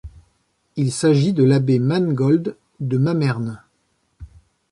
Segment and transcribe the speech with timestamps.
[0.77, 3.61] Il s'agit de l'abbé Manegold de Mammern.